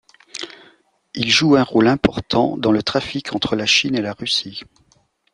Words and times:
Il 1.13 1.29
joue 1.29 1.55
un 1.57 1.63
rôle 1.63 1.87
important 1.87 2.57
dans 2.57 2.71
le 2.71 2.81
trafic 2.81 3.33
entre 3.35 3.55
la 3.55 3.67
Chine 3.67 3.93
et 3.93 4.01
la 4.01 4.13
Russie. 4.13 4.61